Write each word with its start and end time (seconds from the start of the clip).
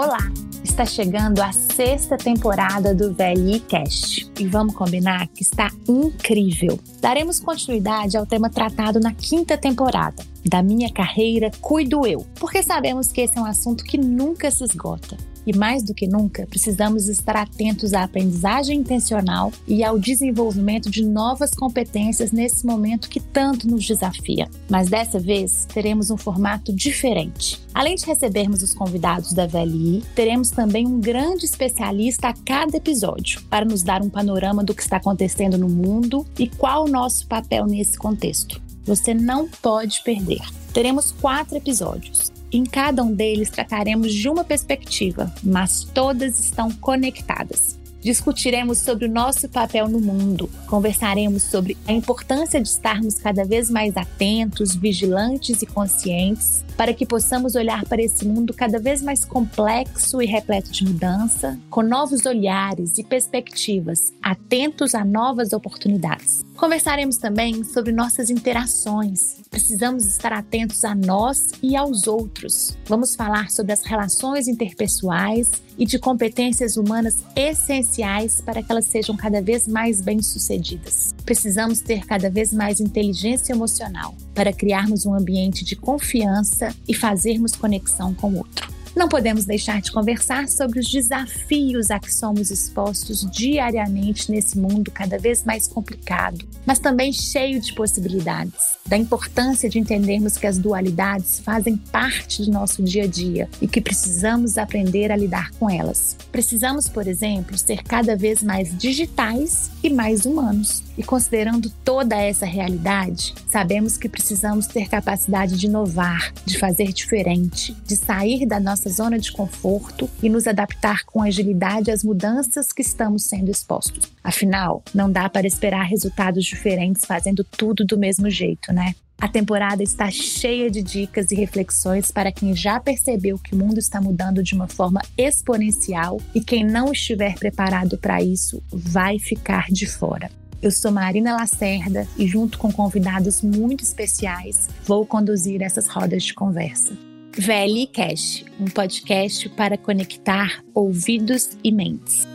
Olá! 0.00 0.30
Está 0.62 0.86
chegando 0.86 1.40
a 1.40 1.50
sexta 1.50 2.16
temporada 2.16 2.94
do 2.94 3.12
VLI 3.12 3.58
Cast 3.58 4.30
e 4.38 4.46
vamos 4.46 4.76
combinar 4.76 5.26
que 5.26 5.42
está 5.42 5.72
incrível. 5.88 6.78
Daremos 7.00 7.40
continuidade 7.40 8.16
ao 8.16 8.24
tema 8.24 8.48
tratado 8.48 9.00
na 9.00 9.12
quinta 9.12 9.58
temporada. 9.58 10.24
Da 10.46 10.62
minha 10.62 10.88
carreira, 10.92 11.50
cuido 11.60 12.06
eu, 12.06 12.24
porque 12.38 12.62
sabemos 12.62 13.10
que 13.10 13.22
esse 13.22 13.36
é 13.36 13.40
um 13.40 13.44
assunto 13.44 13.82
que 13.82 13.98
nunca 13.98 14.52
se 14.52 14.62
esgota. 14.62 15.16
E 15.48 15.56
mais 15.56 15.82
do 15.82 15.94
que 15.94 16.06
nunca, 16.06 16.46
precisamos 16.46 17.08
estar 17.08 17.34
atentos 17.34 17.94
à 17.94 18.02
aprendizagem 18.02 18.80
intencional 18.80 19.50
e 19.66 19.82
ao 19.82 19.98
desenvolvimento 19.98 20.90
de 20.90 21.02
novas 21.02 21.52
competências 21.52 22.32
nesse 22.32 22.66
momento 22.66 23.08
que 23.08 23.18
tanto 23.18 23.66
nos 23.66 23.86
desafia. 23.86 24.46
Mas 24.68 24.90
dessa 24.90 25.18
vez 25.18 25.66
teremos 25.72 26.10
um 26.10 26.18
formato 26.18 26.70
diferente. 26.70 27.58
Além 27.72 27.94
de 27.94 28.04
recebermos 28.04 28.62
os 28.62 28.74
convidados 28.74 29.32
da 29.32 29.46
VLI, 29.46 30.04
teremos 30.14 30.50
também 30.50 30.86
um 30.86 31.00
grande 31.00 31.46
especialista 31.46 32.28
a 32.28 32.34
cada 32.34 32.76
episódio 32.76 33.40
para 33.48 33.64
nos 33.64 33.82
dar 33.82 34.02
um 34.02 34.10
panorama 34.10 34.62
do 34.62 34.74
que 34.74 34.82
está 34.82 34.98
acontecendo 34.98 35.56
no 35.56 35.70
mundo 35.70 36.26
e 36.38 36.46
qual 36.46 36.84
o 36.84 36.90
nosso 36.90 37.26
papel 37.26 37.64
nesse 37.64 37.96
contexto. 37.96 38.60
Você 38.84 39.14
não 39.14 39.48
pode 39.48 40.02
perder. 40.02 40.42
Teremos 40.74 41.10
quatro 41.10 41.56
episódios 41.56 42.36
em 42.52 42.64
cada 42.64 43.02
um 43.02 43.12
deles 43.12 43.50
trataremos 43.50 44.12
de 44.12 44.28
uma 44.28 44.44
perspectiva, 44.44 45.32
mas 45.42 45.84
todas 45.84 46.40
estão 46.40 46.70
conectadas. 46.70 47.77
Discutiremos 48.00 48.78
sobre 48.78 49.06
o 49.06 49.10
nosso 49.10 49.48
papel 49.48 49.88
no 49.88 49.98
mundo, 50.00 50.48
conversaremos 50.66 51.42
sobre 51.42 51.76
a 51.86 51.92
importância 51.92 52.60
de 52.60 52.68
estarmos 52.68 53.14
cada 53.14 53.44
vez 53.44 53.68
mais 53.68 53.96
atentos, 53.96 54.74
vigilantes 54.74 55.62
e 55.62 55.66
conscientes 55.66 56.64
para 56.78 56.94
que 56.94 57.04
possamos 57.04 57.56
olhar 57.56 57.84
para 57.86 58.00
esse 58.00 58.24
mundo 58.24 58.54
cada 58.54 58.78
vez 58.78 59.02
mais 59.02 59.24
complexo 59.24 60.22
e 60.22 60.26
repleto 60.26 60.70
de 60.70 60.84
mudança, 60.84 61.58
com 61.68 61.82
novos 61.82 62.24
olhares 62.24 62.98
e 62.98 63.02
perspectivas, 63.02 64.12
atentos 64.22 64.94
a 64.94 65.04
novas 65.04 65.52
oportunidades. 65.52 66.44
Conversaremos 66.56 67.16
também 67.16 67.64
sobre 67.64 67.90
nossas 67.90 68.30
interações. 68.30 69.38
Precisamos 69.50 70.06
estar 70.06 70.32
atentos 70.32 70.84
a 70.84 70.94
nós 70.94 71.50
e 71.60 71.74
aos 71.74 72.06
outros. 72.06 72.78
Vamos 72.86 73.16
falar 73.16 73.50
sobre 73.50 73.72
as 73.72 73.82
relações 73.82 74.46
interpessoais 74.46 75.50
e 75.78 75.86
de 75.86 75.98
competências 75.98 76.76
humanas 76.76 77.24
essenciais 77.36 78.40
para 78.40 78.62
que 78.62 78.70
elas 78.70 78.86
sejam 78.86 79.16
cada 79.16 79.40
vez 79.40 79.68
mais 79.68 80.00
bem-sucedidas. 80.00 81.14
Precisamos 81.24 81.80
ter 81.80 82.04
cada 82.04 82.28
vez 82.28 82.52
mais 82.52 82.80
inteligência 82.80 83.52
emocional 83.52 84.14
para 84.34 84.52
criarmos 84.52 85.06
um 85.06 85.14
ambiente 85.14 85.64
de 85.64 85.76
confiança 85.76 86.74
e 86.86 86.92
fazermos 86.92 87.54
conexão 87.54 88.12
com 88.12 88.32
o 88.32 88.38
outro. 88.38 88.77
Não 88.94 89.08
podemos 89.08 89.44
deixar 89.44 89.80
de 89.80 89.92
conversar 89.92 90.48
sobre 90.48 90.80
os 90.80 90.90
desafios 90.90 91.90
a 91.90 91.98
que 91.98 92.12
somos 92.12 92.50
expostos 92.50 93.26
diariamente 93.30 94.30
nesse 94.30 94.58
mundo 94.58 94.90
cada 94.90 95.18
vez 95.18 95.44
mais 95.44 95.66
complicado, 95.66 96.44
mas 96.66 96.78
também 96.78 97.12
cheio 97.12 97.60
de 97.60 97.72
possibilidades. 97.72 98.78
Da 98.86 98.96
importância 98.96 99.68
de 99.68 99.78
entendermos 99.78 100.36
que 100.36 100.46
as 100.46 100.58
dualidades 100.58 101.40
fazem 101.40 101.76
parte 101.76 102.42
do 102.42 102.50
nosso 102.50 102.82
dia 102.82 103.04
a 103.04 103.06
dia 103.06 103.48
e 103.60 103.68
que 103.68 103.80
precisamos 103.80 104.58
aprender 104.58 105.12
a 105.12 105.16
lidar 105.16 105.50
com 105.52 105.68
elas. 105.68 106.16
Precisamos, 106.32 106.88
por 106.88 107.06
exemplo, 107.06 107.56
ser 107.58 107.82
cada 107.82 108.16
vez 108.16 108.42
mais 108.42 108.76
digitais 108.76 109.70
e 109.82 109.90
mais 109.90 110.24
humanos. 110.24 110.82
E 110.96 111.02
considerando 111.02 111.70
toda 111.84 112.16
essa 112.16 112.46
realidade, 112.46 113.34
sabemos 113.46 113.96
que 113.96 114.08
precisamos 114.08 114.66
ter 114.66 114.88
capacidade 114.88 115.56
de 115.56 115.66
inovar, 115.66 116.32
de 116.44 116.58
fazer 116.58 116.92
diferente, 116.92 117.76
de 117.86 117.96
sair 117.96 118.46
da 118.46 118.58
nossa 118.58 118.77
zona 118.86 119.18
de 119.18 119.32
conforto 119.32 120.08
e 120.22 120.28
nos 120.28 120.46
adaptar 120.46 121.04
com 121.04 121.22
agilidade 121.22 121.90
às 121.90 122.04
mudanças 122.04 122.72
que 122.72 122.82
estamos 122.82 123.24
sendo 123.24 123.50
expostos. 123.50 124.12
Afinal, 124.22 124.82
não 124.94 125.10
dá 125.10 125.28
para 125.28 125.46
esperar 125.46 125.84
resultados 125.84 126.44
diferentes 126.44 127.04
fazendo 127.04 127.42
tudo 127.42 127.84
do 127.84 127.98
mesmo 127.98 128.28
jeito, 128.30 128.72
né? 128.72 128.94
A 129.20 129.26
temporada 129.26 129.82
está 129.82 130.08
cheia 130.12 130.70
de 130.70 130.80
dicas 130.80 131.32
e 131.32 131.34
reflexões 131.34 132.12
para 132.12 132.30
quem 132.30 132.54
já 132.54 132.78
percebeu 132.78 133.36
que 133.36 133.52
o 133.52 133.58
mundo 133.58 133.78
está 133.78 134.00
mudando 134.00 134.44
de 134.44 134.54
uma 134.54 134.68
forma 134.68 135.02
exponencial 135.16 136.20
e 136.32 136.40
quem 136.40 136.64
não 136.64 136.92
estiver 136.92 137.34
preparado 137.34 137.98
para 137.98 138.22
isso 138.22 138.62
vai 138.70 139.18
ficar 139.18 139.66
de 139.72 139.86
fora. 139.86 140.30
Eu 140.62 140.70
sou 140.70 140.92
Marina 140.92 141.36
Lacerda 141.36 142.06
e, 142.16 142.28
junto 142.28 142.58
com 142.58 142.72
convidados 142.72 143.42
muito 143.42 143.82
especiais, 143.82 144.68
vou 144.84 145.04
conduzir 145.04 145.62
essas 145.62 145.88
rodas 145.88 146.22
de 146.22 146.34
conversa. 146.34 147.07
VLI 147.38 147.86
Cash, 147.86 148.44
um 148.58 148.64
podcast 148.64 149.48
para 149.50 149.78
conectar 149.78 150.60
ouvidos 150.74 151.50
e 151.62 151.70
mentes. 151.70 152.26